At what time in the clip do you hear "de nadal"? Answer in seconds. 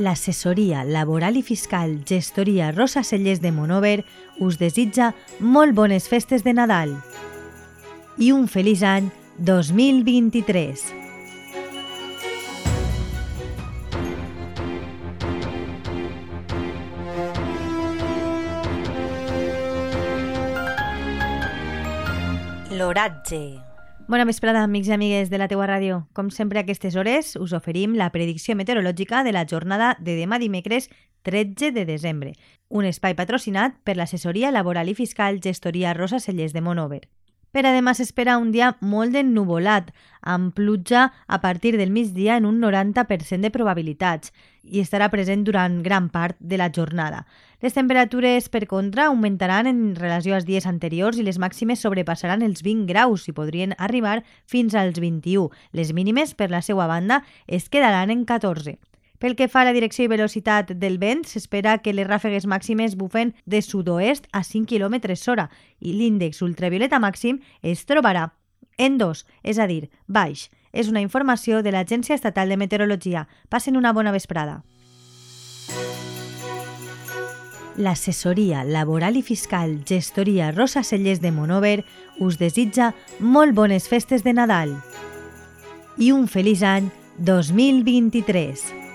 6.46-6.96, 84.24-84.78